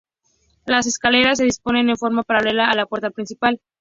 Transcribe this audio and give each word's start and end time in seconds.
Las 0.65 0.87
escaleras 0.87 1.37
se 1.37 1.43
disponen 1.43 1.87
en 1.91 1.95
forma 1.95 2.23
paralela 2.23 2.71
a 2.71 2.75
la 2.75 2.87
puerta 2.87 3.11
principal. 3.11 3.61